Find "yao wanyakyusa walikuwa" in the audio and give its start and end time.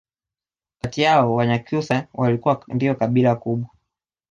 1.01-2.63